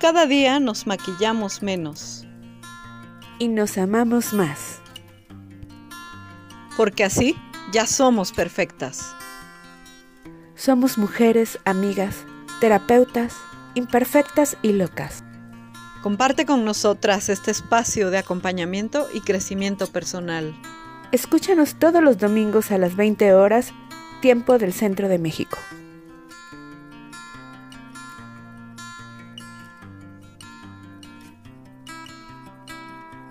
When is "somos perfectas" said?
7.84-9.12